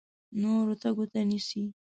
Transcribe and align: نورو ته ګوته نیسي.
نورو 0.41 0.75
ته 0.81 0.89
ګوته 0.95 1.21
نیسي. 1.29 1.63